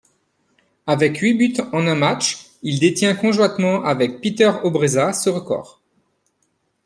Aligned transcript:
Avec 0.87 1.17
huit 1.17 1.35
buts 1.35 1.61
en 1.73 1.85
un 1.85 1.93
match, 1.93 2.47
il 2.63 2.79
détient 2.79 3.13
conjointement 3.13 3.83
avec 3.83 4.19
Peter 4.19 4.51
Obresa 4.63 5.13
ce 5.13 5.29
record. 5.29 5.79